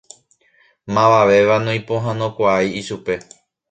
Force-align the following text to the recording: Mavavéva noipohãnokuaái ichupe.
Mavavéva 0.97 1.55
noipohãnokuaái 1.67 2.69
ichupe. 2.85 3.13